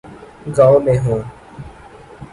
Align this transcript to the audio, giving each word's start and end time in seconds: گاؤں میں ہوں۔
گاؤں 0.57 0.79
میں 0.79 0.97
ہوں۔ 0.99 1.19